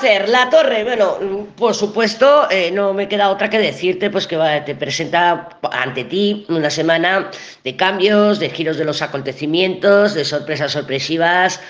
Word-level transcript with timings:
Cáncer, 0.00 0.30
la 0.30 0.48
torre. 0.48 0.82
Bueno, 0.82 1.18
por 1.56 1.74
supuesto, 1.74 2.50
eh, 2.50 2.70
no 2.70 2.94
me 2.94 3.06
queda 3.06 3.28
otra 3.28 3.50
que 3.50 3.58
decirte 3.58 4.08
pues 4.08 4.26
que 4.26 4.38
te 4.64 4.74
presenta 4.74 5.58
ante 5.70 6.04
ti 6.04 6.46
una 6.48 6.70
semana 6.70 7.30
de 7.64 7.76
cambios, 7.76 8.38
de 8.38 8.48
giros 8.48 8.78
de 8.78 8.86
los 8.86 9.02
acontecimientos, 9.02 10.14
de 10.14 10.24
sorpresas 10.24 10.72
sorpresivas 10.72 11.60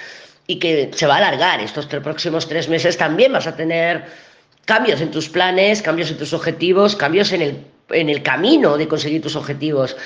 y 0.46 0.60
que 0.60 0.92
se 0.94 1.08
va 1.08 1.14
a 1.14 1.18
alargar. 1.18 1.60
Estos 1.60 1.86
próximos 1.86 2.48
tres 2.48 2.68
meses 2.68 2.96
también 2.96 3.32
vas 3.32 3.48
a 3.48 3.56
tener 3.56 4.04
cambios 4.64 5.00
en 5.00 5.10
tus 5.10 5.28
planes, 5.28 5.82
cambios 5.82 6.08
en 6.12 6.18
tus 6.18 6.32
objetivos, 6.32 6.94
cambios 6.94 7.32
en 7.32 7.42
el, 7.42 7.64
en 7.90 8.08
el 8.08 8.22
camino 8.22 8.76
de 8.76 8.86
conseguir 8.86 9.22
tus 9.22 9.34
objetivos. 9.34 9.96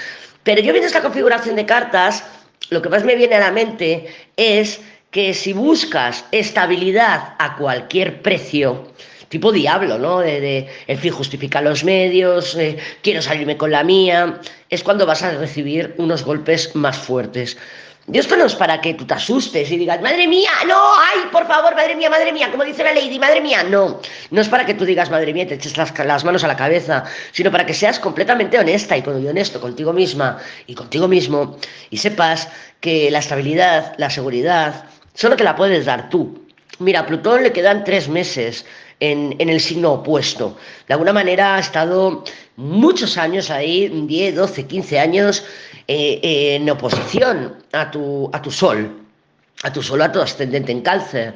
Pero 0.45 0.63
yo 0.63 0.73
viendo 0.73 0.87
esta 0.87 1.03
configuración 1.03 1.57
de 1.57 1.67
cartas, 1.67 2.25
lo 2.71 2.81
que 2.81 2.89
más 2.89 3.05
me 3.05 3.17
viene 3.17 3.35
a 3.35 3.41
la 3.41 3.51
mente 3.51 4.07
es 4.39 4.81
que 5.15 5.33
si 5.33 5.53
buscas 5.53 6.25
estabilidad 6.33 7.35
a 7.39 7.55
cualquier 7.55 8.21
precio, 8.21 8.89
tipo 9.29 9.53
diablo, 9.53 9.97
¿no? 9.97 10.19
De, 10.19 10.67
el 10.89 10.99
fin 10.99 11.13
justifica 11.13 11.61
los 11.61 11.85
medios, 11.85 12.57
eh, 12.57 12.77
quiero 13.01 13.23
salirme 13.23 13.57
con 13.57 13.71
la 13.71 13.85
mía, 13.85 14.41
es 14.69 14.83
cuando 14.83 15.07
vas 15.07 15.23
a 15.23 15.31
recibir 15.37 15.95
unos 15.99 16.25
golpes 16.25 16.75
más 16.75 16.99
fuertes. 16.99 17.57
Y 18.13 18.19
esto 18.19 18.37
no 18.37 18.45
es 18.45 18.57
para 18.57 18.81
que 18.81 18.95
tú 18.95 19.07
te 19.07 19.15
asustes 19.15 19.71
y 19.71 19.79
digas, 19.79 20.03
madre 20.03 20.27
mía, 20.27 20.51
no, 20.67 20.77
ay, 20.97 21.29
por 21.31 21.47
favor, 21.47 21.77
madre 21.77 21.95
mía, 21.95 22.11
madre 22.11 22.33
mía, 22.33 22.51
como 22.51 22.65
dice 22.65 22.83
la 22.83 22.93
lady, 22.93 23.21
madre 23.21 23.41
mía, 23.41 23.63
no. 23.63 24.01
No 24.33 24.41
es 24.41 24.49
para 24.49 24.67
que 24.67 24.75
tú 24.75 24.85
digas, 24.85 25.11
madre 25.13 25.33
mía, 25.33 25.47
te 25.47 25.55
eches 25.55 25.77
las, 25.77 25.97
las 25.97 26.25
manos 26.25 26.43
a 26.43 26.49
la 26.49 26.57
cabeza, 26.57 27.05
sino 27.31 27.53
para 27.53 27.65
que 27.65 27.73
seas 27.73 28.01
completamente 28.01 28.59
honesta 28.59 28.97
y 28.97 29.03
cuando 29.03 29.31
honesto 29.31 29.61
contigo 29.61 29.93
misma 29.93 30.39
y 30.67 30.75
contigo 30.75 31.07
mismo 31.07 31.57
y 31.89 31.99
sepas 31.99 32.49
que 32.81 33.11
la 33.13 33.21
estabilidad, 33.21 33.95
la 33.97 34.11
seguridad, 34.11 34.85
Solo 35.15 35.37
te 35.37 35.45
la 35.45 35.57
puedes 35.57 35.85
dar 35.85 36.11
tú. 36.11 36.45
Mira, 36.81 37.01
a 37.01 37.07
Plutón 37.07 37.45
le 37.45 37.53
quedan 37.53 37.85
tres 37.85 38.09
meses 38.09 38.67
en, 39.01 39.37
el 39.39 39.61
signo 39.61 39.93
opuesto. 39.93 40.57
De 40.89 40.95
alguna 40.95 41.13
manera 41.13 41.57
ha 41.57 41.61
estado 41.61 42.25
muchos 42.57 43.17
años 43.17 43.51
ahí, 43.51 43.89
10, 43.89 44.35
12, 44.35 44.67
15 44.67 44.99
años, 44.99 45.45
eh, 45.87 46.57
en 46.57 46.69
oposición 46.69 47.57
a 47.73 47.91
tu, 47.91 48.29
a 48.33 48.43
tu 48.43 48.51
Sol, 48.51 49.03
a 49.63 49.73
tu 49.73 49.83
Sol, 49.83 50.03
a 50.03 50.11
tu 50.11 50.21
ascendente 50.21 50.73
en 50.73 50.81
cáncer. 50.81 51.35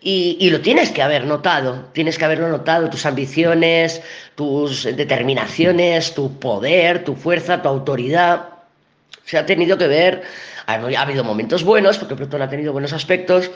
Y, 0.00 0.36
y, 0.40 0.50
lo 0.50 0.60
tienes 0.60 0.90
que 0.90 1.02
haber 1.02 1.24
notado, 1.26 1.84
tienes 1.92 2.18
que 2.18 2.24
haberlo 2.24 2.48
notado, 2.48 2.90
tus 2.90 3.06
ambiciones, 3.06 4.02
tus 4.34 4.84
determinaciones, 4.84 6.14
tu 6.14 6.38
poder, 6.38 7.04
tu 7.04 7.14
fuerza, 7.14 7.62
tu 7.62 7.68
autoridad. 7.68 8.49
Se 9.30 9.38
ha 9.38 9.46
tenido 9.46 9.78
que 9.78 9.86
ver 9.86 10.22
ha, 10.66 10.74
habido 10.74 11.22
momentos 11.22 11.62
buenos, 11.62 11.98
porque 11.98 12.16
Plutón 12.16 12.42
ha 12.42 12.48
tenido 12.48 12.72
buenos 12.72 12.92
aspectos, 12.92 13.48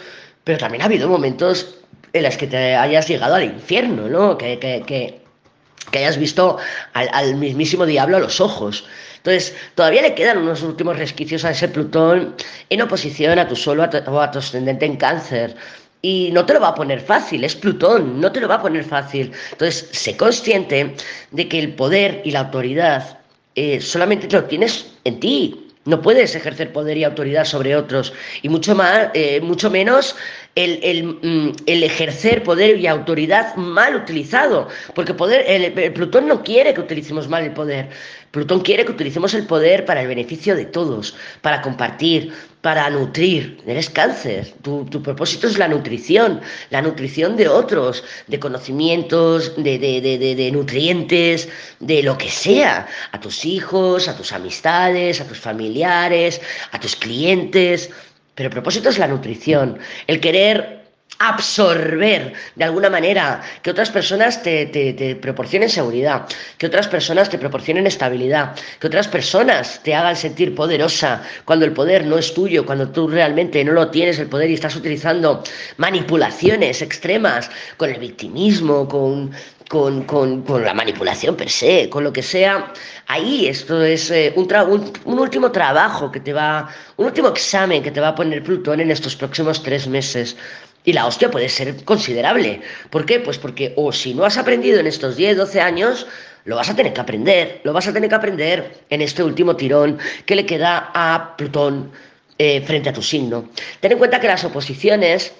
pero 0.44 0.56
también 0.56 0.82
ha 0.82 0.84
habido 0.84 1.08
momentos 1.08 1.78
en 2.12 2.22
los 2.22 2.36
que 2.36 2.46
te 2.46 2.76
hayas 2.76 3.08
llegado 3.08 3.34
al 3.34 3.42
infierno, 3.42 4.08
¿no? 4.08 4.38
Que, 4.38 4.60
que, 4.60 4.84
que, 4.86 5.98
hayas 5.98 6.16
visto 6.16 6.58
al, 6.92 7.34
mismísimo 7.34 7.86
diablo 7.86 8.18
a 8.18 8.20
los 8.20 8.40
ojos. 8.40 8.86
Entonces, 9.16 9.52
todavía 9.74 10.02
le 10.02 10.14
quedan 10.14 10.38
unos 10.38 10.62
últimos 10.62 10.96
resquicios 10.96 11.44
a 11.44 11.50
ese 11.50 11.66
Plutón 11.66 12.36
en 12.70 12.80
oposición 12.80 13.40
a 13.40 13.48
tu 13.48 13.56
Sol 13.56 13.80
o 13.80 14.20
a 14.20 14.30
tu 14.30 14.38
ascendente 14.38 14.86
en 14.86 14.94
cáncer. 14.94 15.56
Y 16.02 16.30
no 16.32 16.46
te 16.46 16.54
lo 16.54 16.60
va 16.60 16.68
a 16.68 16.74
poner 16.76 17.00
fácil, 17.00 17.42
es 17.42 17.56
Plutón, 17.56 18.20
no 18.20 18.30
te 18.30 18.40
lo 18.40 18.46
va 18.46 18.56
a 18.56 18.62
poner 18.62 18.84
fácil. 18.84 19.32
Entonces, 19.50 19.88
sé 19.90 20.16
consciente 20.16 20.94
de 21.32 21.48
que 21.48 21.58
el 21.58 21.74
poder 21.74 22.22
y 22.24 22.30
la 22.30 22.40
autoridad 22.40 23.18
eh, 23.56 23.80
solamente 23.80 24.28
lo 24.30 24.44
tienes 24.44 24.92
en 25.04 25.18
ti, 25.20 25.63
no 25.84 26.00
puedes 26.00 26.34
ejercer 26.34 26.72
poder 26.72 26.96
y 26.96 27.04
autoridad 27.04 27.44
sobre 27.44 27.76
otros, 27.76 28.12
y 28.42 28.48
mucho, 28.48 28.74
más, 28.74 29.10
eh, 29.14 29.40
mucho 29.40 29.70
menos 29.70 30.16
el, 30.56 31.04
mm, 31.04 31.52
el, 31.66 31.82
ejercer 31.82 32.42
poder 32.42 32.78
y 32.78 32.86
autoridad 32.86 33.56
mal 33.56 33.96
utilizado, 33.96 34.68
porque 34.94 35.14
poder, 35.14 35.44
el, 35.48 35.92
Plutón 35.92 36.28
no 36.28 36.42
quiere 36.44 36.74
que 36.74 36.80
utilicemos 36.80 37.28
mal 37.28 37.44
el 37.44 37.52
poder, 37.52 37.88
Plutón 38.30 38.60
quiere 38.60 38.84
que 38.84 38.92
utilicemos 38.92 39.34
el 39.34 39.46
poder 39.46 39.84
para 39.84 40.02
el 40.02 40.08
beneficio 40.08 40.54
de 40.56 40.64
todos, 40.64 41.16
para 41.40 41.60
compartir, 41.62 42.32
para 42.62 42.88
nutrir. 42.90 43.62
Eres 43.66 43.90
cáncer, 43.90 44.52
tu, 44.62 44.84
tu 44.86 45.02
propósito 45.02 45.46
es 45.46 45.58
la 45.58 45.68
nutrición, 45.68 46.40
la 46.70 46.82
nutrición 46.82 47.36
de 47.36 47.48
otros, 47.48 48.02
de 48.26 48.40
conocimientos, 48.40 49.54
de, 49.56 49.78
de, 49.78 50.00
de, 50.00 50.34
de 50.34 50.50
nutrientes, 50.50 51.48
de 51.78 52.02
lo 52.02 52.16
que 52.18 52.30
sea, 52.30 52.88
a 53.12 53.20
tus 53.20 53.44
hijos, 53.44 54.08
a 54.08 54.16
tus 54.16 54.32
amistades, 54.32 55.20
a 55.20 55.28
tus 55.28 55.38
familiares, 55.38 56.40
a 56.72 56.80
tus 56.80 56.96
clientes. 56.96 57.90
Pero 58.34 58.48
el 58.48 58.52
propósito 58.52 58.88
es 58.88 58.98
la 58.98 59.08
nutrición, 59.08 59.78
el 60.06 60.20
querer 60.20 60.83
absorber 61.18 62.32
de 62.56 62.64
alguna 62.64 62.90
manera, 62.90 63.40
que 63.62 63.70
otras 63.70 63.90
personas 63.90 64.42
te, 64.42 64.66
te, 64.66 65.16
proporcionen 65.16 65.70
seguridad, 65.70 66.26
que 66.58 66.66
otras 66.66 66.88
personas 66.88 67.30
te 67.30 67.38
proporcionen 67.38 67.86
estabilidad, 67.86 68.54
que 68.80 68.86
otras 68.86 69.08
personas 69.08 69.80
te 69.82 69.94
hagan 69.94 70.16
sentir 70.16 70.54
poderosa 70.54 71.22
cuando 71.44 71.64
el 71.64 71.72
poder 71.72 72.04
no 72.04 72.18
es 72.18 72.34
tuyo, 72.34 72.66
cuando 72.66 72.88
tú 72.88 73.08
realmente 73.08 73.64
no 73.64 73.72
lo 73.72 73.90
tienes 73.90 74.18
el 74.18 74.28
poder 74.28 74.50
y 74.50 74.54
estás 74.54 74.76
utilizando 74.76 75.42
manipulaciones 75.76 76.82
extremas 76.82 77.50
con 77.76 77.90
el 77.90 78.00
victimismo, 78.00 78.88
con, 78.88 79.30
con, 79.68 80.02
con, 80.04 80.42
con, 80.42 80.64
la 80.64 80.74
manipulación 80.74 81.36
per 81.36 81.48
se, 81.48 81.88
con 81.88 82.04
lo 82.04 82.12
que 82.12 82.22
sea, 82.22 82.72
ahí 83.06 83.46
esto 83.46 83.82
es 83.82 84.10
eh, 84.10 84.32
un, 84.36 84.46
un, 84.68 84.92
un, 85.04 85.18
último 85.18 85.50
trabajo 85.50 86.10
que 86.10 86.20
te 86.20 86.32
va, 86.32 86.68
un 86.96 87.06
último 87.06 87.28
examen 87.28 87.82
que 87.82 87.90
te 87.90 88.00
va 88.00 88.08
a 88.08 88.14
poner 88.14 88.42
Plutón 88.42 88.80
en 88.80 88.90
estos 88.90 89.16
próximos 89.16 89.62
tres 89.62 89.86
meses. 89.86 90.36
Y 90.84 90.92
la 90.92 91.06
hostia 91.06 91.30
puede 91.30 91.48
ser 91.48 91.84
considerable. 91.84 92.60
¿Por 92.90 93.06
qué? 93.06 93.20
Pues 93.20 93.38
porque 93.38 93.72
o 93.76 93.90
si 93.92 94.14
no 94.14 94.24
has 94.24 94.36
aprendido 94.36 94.78
en 94.78 94.86
estos 94.86 95.16
10, 95.16 95.38
12 95.38 95.60
años, 95.60 96.06
lo 96.44 96.56
vas 96.56 96.68
a 96.68 96.76
tener 96.76 96.92
que 96.92 97.00
aprender, 97.00 97.60
lo 97.64 97.72
vas 97.72 97.88
a 97.88 97.92
tener 97.92 98.08
que 98.08 98.14
aprender 98.14 98.80
en 98.90 99.00
este 99.00 99.22
último 99.22 99.56
tirón 99.56 99.98
que 100.26 100.36
le 100.36 100.44
queda 100.44 100.90
a 100.94 101.36
Plutón 101.36 101.90
eh, 102.38 102.60
frente 102.60 102.90
a 102.90 102.92
tu 102.92 103.02
signo. 103.02 103.48
Ten 103.80 103.92
en 103.92 103.98
cuenta 103.98 104.20
que 104.20 104.26
las 104.26 104.44
oposiciones 104.44 105.32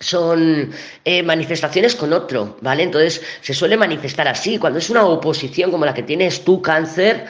son 0.00 0.72
eh, 1.04 1.22
manifestaciones 1.22 1.94
con 1.94 2.12
otro, 2.12 2.56
¿vale? 2.60 2.82
Entonces 2.82 3.22
se 3.40 3.54
suele 3.54 3.76
manifestar 3.76 4.26
así. 4.26 4.58
Cuando 4.58 4.78
es 4.78 4.90
una 4.90 5.04
oposición 5.04 5.70
como 5.70 5.84
la 5.84 5.94
que 5.94 6.02
tienes 6.02 6.42
tú, 6.44 6.60
cáncer, 6.60 7.26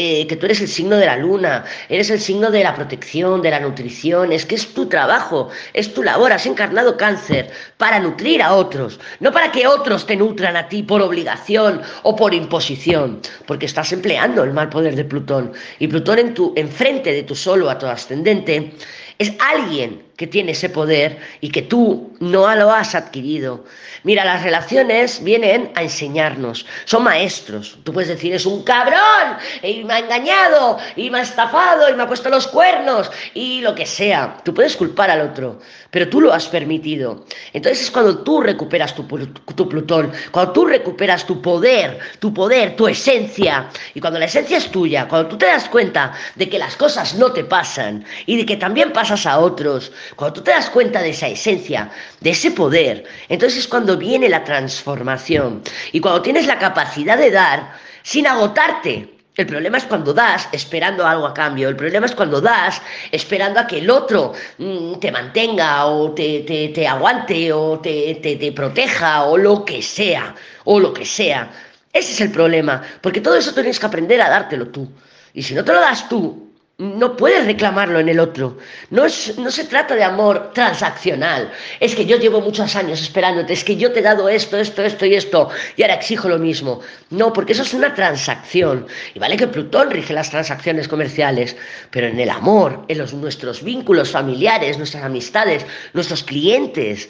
eh, 0.00 0.28
que 0.28 0.36
tú 0.36 0.46
eres 0.46 0.60
el 0.60 0.68
signo 0.68 0.96
de 0.96 1.06
la 1.06 1.16
luna, 1.16 1.64
eres 1.88 2.08
el 2.10 2.20
signo 2.20 2.52
de 2.52 2.62
la 2.62 2.72
protección, 2.72 3.42
de 3.42 3.50
la 3.50 3.58
nutrición, 3.58 4.30
es 4.30 4.46
que 4.46 4.54
es 4.54 4.72
tu 4.72 4.86
trabajo, 4.86 5.48
es 5.74 5.92
tu 5.92 6.04
labor, 6.04 6.32
has 6.32 6.46
encarnado 6.46 6.96
cáncer 6.96 7.50
para 7.78 7.98
nutrir 7.98 8.40
a 8.40 8.54
otros, 8.54 9.00
no 9.18 9.32
para 9.32 9.50
que 9.50 9.66
otros 9.66 10.06
te 10.06 10.14
nutran 10.14 10.56
a 10.56 10.68
ti 10.68 10.84
por 10.84 11.02
obligación 11.02 11.82
o 12.04 12.14
por 12.14 12.32
imposición, 12.32 13.20
porque 13.44 13.66
estás 13.66 13.92
empleando 13.92 14.44
el 14.44 14.52
mal 14.52 14.68
poder 14.68 14.94
de 14.94 15.04
Plutón. 15.04 15.52
Y 15.80 15.88
Plutón 15.88 16.20
en 16.20 16.32
tu, 16.32 16.52
enfrente 16.54 17.12
de 17.12 17.24
tu 17.24 17.34
solo 17.34 17.68
a 17.68 17.76
tu 17.76 17.86
ascendente 17.86 18.74
es 19.18 19.32
alguien 19.40 20.08
que 20.16 20.26
tiene 20.26 20.52
ese 20.52 20.68
poder 20.68 21.18
y 21.40 21.50
que 21.50 21.62
tú 21.62 22.12
no 22.20 22.52
lo 22.54 22.72
has 22.72 22.94
adquirido. 22.94 23.64
Mira, 24.02 24.24
las 24.24 24.42
relaciones 24.42 25.22
vienen 25.22 25.70
a 25.74 25.82
enseñarnos, 25.82 26.66
son 26.84 27.04
maestros. 27.04 27.78
Tú 27.84 27.92
puedes 27.92 28.08
decir, 28.08 28.34
es 28.34 28.46
un 28.46 28.64
cabrón, 28.64 29.36
y 29.62 29.84
me 29.84 29.94
ha 29.94 29.98
engañado, 30.00 30.78
y 30.96 31.10
me 31.10 31.18
ha 31.18 31.22
estafado, 31.22 31.88
y 31.88 31.94
me 31.94 32.02
ha 32.02 32.08
puesto 32.08 32.28
los 32.30 32.48
cuernos, 32.48 33.10
y 33.34 33.60
lo 33.60 33.74
que 33.74 33.86
sea. 33.86 34.38
Tú 34.44 34.54
puedes 34.54 34.76
culpar 34.76 35.10
al 35.10 35.20
otro, 35.20 35.60
pero 35.90 36.08
tú 36.08 36.20
lo 36.20 36.32
has 36.32 36.46
permitido. 36.48 37.24
Entonces 37.52 37.84
es 37.84 37.90
cuando 37.90 38.18
tú 38.18 38.40
recuperas 38.40 38.94
tu, 38.94 39.04
tu 39.04 39.68
Plutón, 39.68 40.12
cuando 40.32 40.52
tú 40.52 40.66
recuperas 40.66 41.26
tu 41.26 41.40
poder, 41.40 41.98
tu 42.18 42.34
poder, 42.34 42.76
tu 42.76 42.88
esencia. 42.88 43.68
Y 43.94 44.00
cuando 44.00 44.18
la 44.18 44.26
esencia 44.26 44.58
es 44.58 44.70
tuya, 44.70 45.06
cuando 45.06 45.28
tú 45.28 45.38
te 45.38 45.46
das 45.46 45.68
cuenta 45.68 46.12
de 46.34 46.48
que 46.48 46.58
las 46.58 46.76
cosas 46.76 47.14
no 47.14 47.32
te 47.32 47.44
pasan 47.44 48.04
y 48.26 48.36
de 48.36 48.46
que 48.46 48.56
también 48.56 48.92
a 49.10 49.38
otros, 49.38 49.92
cuando 50.16 50.34
tú 50.34 50.44
te 50.44 50.50
das 50.50 50.70
cuenta 50.70 51.02
de 51.02 51.10
esa 51.10 51.28
esencia, 51.28 51.90
de 52.20 52.30
ese 52.30 52.50
poder, 52.50 53.04
entonces 53.28 53.60
es 53.60 53.68
cuando 53.68 53.96
viene 53.96 54.28
la 54.28 54.44
transformación. 54.44 55.62
Y 55.92 56.00
cuando 56.00 56.22
tienes 56.22 56.46
la 56.46 56.58
capacidad 56.58 57.18
de 57.18 57.30
dar 57.30 57.72
sin 58.02 58.26
agotarte. 58.26 59.14
El 59.36 59.46
problema 59.46 59.78
es 59.78 59.84
cuando 59.84 60.12
das 60.12 60.48
esperando 60.50 61.06
algo 61.06 61.26
a 61.26 61.32
cambio. 61.32 61.68
El 61.68 61.76
problema 61.76 62.06
es 62.06 62.14
cuando 62.14 62.40
das 62.40 62.82
esperando 63.12 63.60
a 63.60 63.66
que 63.68 63.78
el 63.78 63.88
otro 63.88 64.32
mm, 64.58 64.94
te 64.94 65.12
mantenga 65.12 65.86
o 65.86 66.10
te, 66.12 66.40
te, 66.74 66.88
aguante 66.88 67.52
o 67.52 67.78
te, 67.78 68.16
te 68.16 68.52
proteja 68.52 69.24
o 69.24 69.38
lo 69.38 69.64
que 69.64 69.80
sea. 69.80 70.34
O 70.64 70.80
lo 70.80 70.92
que 70.92 71.04
sea. 71.04 71.50
Ese 71.92 72.12
es 72.12 72.20
el 72.20 72.32
problema. 72.32 72.82
Porque 73.00 73.20
todo 73.20 73.36
eso 73.36 73.54
tienes 73.54 73.78
que 73.78 73.86
aprender 73.86 74.20
a 74.20 74.28
dártelo 74.28 74.68
tú. 74.68 74.90
Y 75.34 75.42
si 75.42 75.54
no 75.54 75.64
te 75.64 75.72
lo 75.72 75.80
das 75.80 76.08
tú, 76.08 76.47
no 76.78 77.16
puedes 77.16 77.44
reclamarlo 77.44 77.98
en 77.98 78.08
el 78.08 78.20
otro. 78.20 78.56
No, 78.90 79.04
es, 79.04 79.36
no 79.36 79.50
se 79.50 79.64
trata 79.64 79.96
de 79.96 80.04
amor 80.04 80.52
transaccional. 80.54 81.50
Es 81.80 81.96
que 81.96 82.06
yo 82.06 82.18
llevo 82.18 82.40
muchos 82.40 82.76
años 82.76 83.02
esperándote, 83.02 83.52
es 83.52 83.64
que 83.64 83.76
yo 83.76 83.92
te 83.92 83.98
he 83.98 84.02
dado 84.02 84.28
esto, 84.28 84.56
esto, 84.56 84.84
esto 84.84 85.04
y 85.04 85.14
esto, 85.14 85.50
y 85.76 85.82
ahora 85.82 85.94
exijo 85.94 86.28
lo 86.28 86.38
mismo. 86.38 86.80
No, 87.10 87.32
porque 87.32 87.52
eso 87.52 87.62
es 87.62 87.74
una 87.74 87.94
transacción. 87.94 88.86
Y 89.12 89.18
vale 89.18 89.36
que 89.36 89.48
Plutón 89.48 89.90
rige 89.90 90.12
las 90.12 90.30
transacciones 90.30 90.86
comerciales, 90.86 91.56
pero 91.90 92.06
en 92.06 92.20
el 92.20 92.30
amor, 92.30 92.84
en 92.86 92.98
los, 92.98 93.12
nuestros 93.12 93.62
vínculos 93.64 94.10
familiares, 94.12 94.78
nuestras 94.78 95.02
amistades, 95.02 95.66
nuestros 95.94 96.22
clientes, 96.22 97.08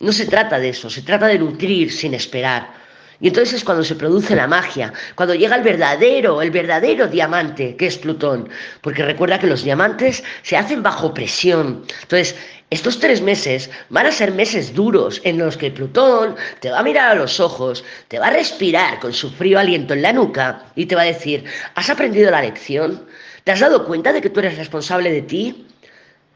No 0.00 0.12
se 0.12 0.26
trata 0.26 0.58
de 0.58 0.70
eso, 0.70 0.88
se 0.90 1.02
trata 1.02 1.26
de 1.26 1.38
nutrir 1.38 1.92
sin 1.92 2.14
esperar. 2.14 2.79
Y 3.20 3.28
entonces 3.28 3.54
es 3.54 3.64
cuando 3.64 3.84
se 3.84 3.94
produce 3.94 4.34
la 4.34 4.46
magia, 4.46 4.92
cuando 5.14 5.34
llega 5.34 5.56
el 5.56 5.62
verdadero, 5.62 6.40
el 6.40 6.50
verdadero 6.50 7.06
diamante, 7.06 7.76
que 7.76 7.86
es 7.86 7.98
Plutón. 7.98 8.48
Porque 8.80 9.04
recuerda 9.04 9.38
que 9.38 9.46
los 9.46 9.62
diamantes 9.62 10.24
se 10.42 10.56
hacen 10.56 10.82
bajo 10.82 11.12
presión. 11.12 11.84
Entonces, 12.02 12.34
estos 12.70 13.00
tres 13.00 13.20
meses 13.20 13.68
van 13.90 14.06
a 14.06 14.12
ser 14.12 14.32
meses 14.32 14.72
duros 14.72 15.20
en 15.24 15.38
los 15.38 15.56
que 15.56 15.70
Plutón 15.70 16.36
te 16.60 16.70
va 16.70 16.78
a 16.78 16.82
mirar 16.84 17.10
a 17.10 17.14
los 17.16 17.40
ojos, 17.40 17.84
te 18.08 18.18
va 18.18 18.28
a 18.28 18.30
respirar 18.30 19.00
con 19.00 19.12
su 19.12 19.28
frío 19.28 19.58
aliento 19.58 19.92
en 19.92 20.02
la 20.02 20.12
nuca 20.12 20.64
y 20.76 20.86
te 20.86 20.94
va 20.94 21.02
a 21.02 21.06
decir, 21.06 21.44
¿has 21.74 21.90
aprendido 21.90 22.30
la 22.30 22.42
lección? 22.42 23.04
¿Te 23.44 23.52
has 23.52 23.60
dado 23.60 23.84
cuenta 23.86 24.12
de 24.12 24.22
que 24.22 24.30
tú 24.30 24.40
eres 24.40 24.56
responsable 24.56 25.10
de 25.10 25.22
ti? 25.22 25.66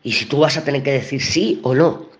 Y 0.02 0.12
si 0.12 0.26
tú 0.26 0.40
vas 0.40 0.56
a 0.56 0.64
tener 0.64 0.82
que 0.82 0.92
decir 0.92 1.22
sí 1.22 1.60
o 1.62 1.74
no. 1.74 2.10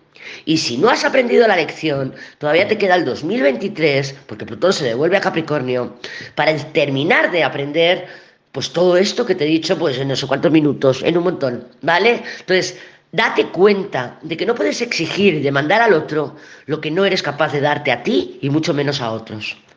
Y 0.45 0.57
si 0.57 0.77
no 0.77 0.89
has 0.89 1.03
aprendido 1.03 1.47
la 1.47 1.55
lección, 1.55 2.13
todavía 2.37 2.67
te 2.67 2.77
queda 2.77 2.95
el 2.95 3.05
2023, 3.05 4.15
porque 4.27 4.45
Plutón 4.45 4.73
se 4.73 4.85
devuelve 4.85 5.17
a 5.17 5.21
Capricornio, 5.21 5.95
para 6.35 6.55
terminar 6.71 7.31
de 7.31 7.43
aprender 7.43 8.07
pues 8.51 8.71
todo 8.71 8.95
esto 8.95 9.25
que 9.25 9.35
te 9.35 9.43
he 9.43 9.47
dicho 9.47 9.77
pues 9.77 9.97
en 9.97 10.07
no 10.07 10.15
sé 10.15 10.25
minutos, 10.49 11.03
en 11.03 11.17
un 11.17 11.25
montón, 11.25 11.67
¿vale? 11.81 12.23
Entonces, 12.39 12.77
date 13.11 13.47
cuenta 13.47 14.17
de 14.21 14.37
que 14.37 14.45
no 14.45 14.55
puedes 14.55 14.81
exigir 14.81 15.33
y 15.35 15.41
demandar 15.41 15.81
al 15.81 15.93
otro 15.93 16.35
lo 16.65 16.79
que 16.79 16.91
no 16.91 17.05
eres 17.05 17.21
capaz 17.21 17.51
de 17.51 17.61
darte 17.61 17.91
a 17.91 18.03
ti 18.03 18.39
y 18.41 18.49
mucho 18.49 18.73
menos 18.73 19.01
a 19.01 19.11
otros. 19.11 19.57